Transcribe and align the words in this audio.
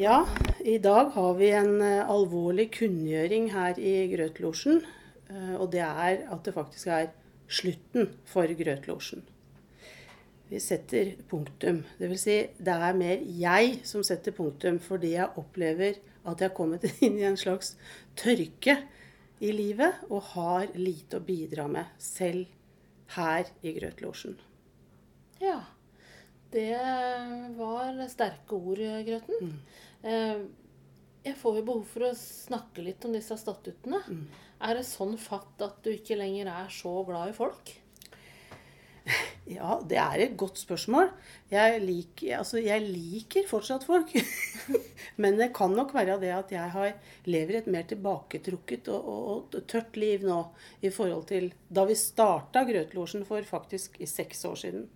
Ja, 0.00 0.26
i 0.64 0.78
dag 0.78 1.10
har 1.12 1.34
vi 1.36 1.50
en 1.52 1.74
eh, 1.84 2.08
alvorlig 2.08 2.70
kunngjøring 2.72 3.50
her 3.52 3.76
i 3.76 4.06
Grøtlosjen. 4.08 4.78
eh, 5.28 5.56
Og 5.60 5.72
det 5.74 5.82
er 5.84 6.22
at 6.24 6.44
det 6.46 6.54
faktisk 6.54 6.86
er 6.88 7.10
slutten 7.48 8.06
for 8.24 8.48
Grøtlosjen. 8.56 9.26
Vi 10.48 10.56
setter 10.58 11.10
punktum. 11.28 11.82
Det 11.98 12.08
vil 12.08 12.18
si, 12.22 12.36
det 12.56 12.76
er 12.88 12.96
mer 12.96 13.20
jeg 13.42 13.82
som 13.84 14.00
setter 14.06 14.32
punktum, 14.32 14.78
fordi 14.80 15.10
jeg 15.18 15.36
opplever 15.36 16.00
at 16.24 16.40
jeg 16.40 16.48
har 16.48 16.56
kommet 16.56 16.86
inn 17.04 17.18
i 17.20 17.26
en 17.28 17.36
slags 17.36 17.74
tørke 18.16 18.78
i 19.40 19.52
livet 19.52 20.00
og 20.08 20.32
har 20.32 20.72
lite 20.80 21.20
å 21.20 21.26
bidra 21.28 21.68
med 21.68 21.92
selv 21.98 22.48
her 23.18 23.52
i 23.60 23.76
Grøtlosjen. 23.76 24.40
Ja. 25.44 25.60
Det 26.50 26.76
var 27.58 28.00
sterke 28.10 28.58
ord, 28.58 28.80
Grøten. 29.06 29.52
Mm. 30.02 30.46
Jeg 31.20 31.36
får 31.36 31.60
jo 31.60 31.66
behov 31.66 31.84
for 31.86 32.08
å 32.08 32.16
snakke 32.16 32.82
litt 32.82 33.04
om 33.06 33.14
disse 33.14 33.36
statuttene. 33.38 34.00
Er 34.60 34.76
det 34.76 34.88
sånn 34.88 35.14
fatt 35.20 35.62
at 35.64 35.78
du 35.84 35.92
ikke 35.92 36.18
lenger 36.18 36.50
er 36.52 36.72
så 36.74 36.92
glad 37.08 37.32
i 37.32 37.36
folk? 37.36 37.76
Ja, 39.50 39.80
det 39.82 39.96
er 39.98 40.20
et 40.22 40.36
godt 40.38 40.60
spørsmål. 40.60 41.08
Jeg 41.50 41.80
liker, 41.82 42.36
altså, 42.38 42.60
jeg 42.62 42.84
liker 42.84 43.48
fortsatt 43.50 43.82
folk. 43.82 44.12
Men 45.22 45.40
det 45.40 45.48
kan 45.56 45.74
nok 45.74 45.90
være 45.96 46.20
det 46.22 46.30
at 46.36 46.52
jeg 46.54 46.70
har, 46.76 46.92
lever 47.26 47.58
et 47.58 47.70
mer 47.72 47.88
tilbaketrukket 47.90 48.92
og, 48.94 49.08
og, 49.10 49.56
og 49.58 49.66
tørt 49.70 49.98
liv 49.98 50.22
nå 50.28 50.38
i 50.86 50.92
forhold 50.94 51.26
til 51.32 51.50
da 51.66 51.82
vi 51.88 51.98
starta 51.98 52.62
Grøtlosjen 52.68 53.26
for 53.26 53.42
faktisk 53.48 53.98
i 53.98 54.06
seks 54.06 54.46
år 54.46 54.60
siden. 54.62 54.86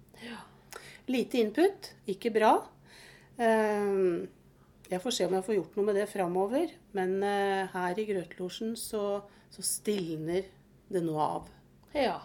Lite 1.10 1.40
input, 1.42 1.90
ikke 2.08 2.32
bra. 2.34 2.54
Ehm, 3.38 4.28
Jeg 4.90 5.00
får 5.00 5.14
se 5.16 5.24
om 5.26 5.32
jeg 5.34 5.44
får 5.46 5.54
gjort 5.56 5.76
noe 5.78 5.86
med 5.88 5.96
det 5.96 6.08
framover. 6.12 6.72
Men 6.92 7.16
eh, 7.24 7.66
her 7.72 7.98
i 7.98 8.04
Grøtlosjen 8.08 8.74
så, 8.76 9.22
så 9.50 9.64
stilner 9.64 10.44
det 10.92 11.02
nå 11.02 11.16
av. 11.18 11.48
Ja. 11.96 12.18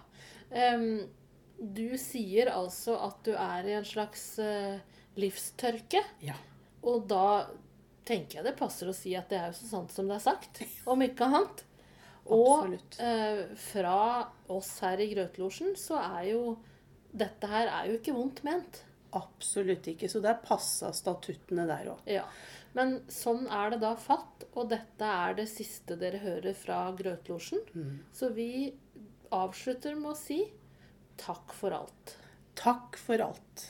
Du 1.59 1.87
sier 1.99 2.51
altså 2.51 2.97
at 3.07 3.23
du 3.25 3.31
er 3.35 3.67
i 3.67 3.73
en 3.77 3.87
slags 3.87 4.23
eh, 4.43 4.79
livstørke. 5.19 6.03
Ja. 6.23 6.35
Og 6.83 7.07
da 7.09 7.47
tenker 8.07 8.39
jeg 8.39 8.47
det 8.47 8.57
passer 8.59 8.89
å 8.89 8.95
si 8.95 9.15
at 9.17 9.29
det 9.31 9.39
er 9.39 9.51
jo 9.51 9.57
så 9.59 9.71
sant 9.73 9.93
som 9.93 10.07
det 10.09 10.17
er 10.17 10.23
sagt, 10.23 10.61
om 10.89 11.01
ikke 11.05 11.27
annet. 11.29 11.63
Og 12.29 12.75
eh, 13.01 13.43
fra 13.71 13.97
oss 14.51 14.75
her 14.83 15.01
i 15.01 15.09
Grøtlosjen 15.15 15.75
så 15.79 15.99
er 16.01 16.31
jo 16.33 16.43
dette 17.11 17.49
her 17.49 17.69
er 17.71 17.89
jo 17.89 17.97
ikke 17.99 18.15
vondt 18.15 18.43
ment. 18.47 18.83
Absolutt 19.17 19.87
ikke. 19.89 20.09
Så 20.11 20.21
det 20.21 20.31
er 20.33 20.43
passa 20.45 20.91
statuttene 20.93 21.65
der 21.69 21.91
òg. 21.95 22.03
Ja. 22.09 22.25
Men 22.77 22.99
sånn 23.09 23.47
er 23.49 23.73
det 23.73 23.81
da 23.81 23.95
fatt, 23.97 24.45
og 24.53 24.69
dette 24.69 25.05
er 25.05 25.33
det 25.39 25.47
siste 25.49 25.97
dere 25.97 26.21
hører 26.21 26.53
fra 26.57 26.83
Grøtlosjen. 26.97 27.63
Så 28.13 28.29
vi 28.35 28.69
avslutter 29.33 29.97
med 29.97 30.13
å 30.13 30.17
si 30.19 30.43
takk 31.19 31.53
for 31.57 31.73
alt. 31.75 32.15
Takk 32.59 32.97
for 33.01 33.21
alt. 33.23 33.65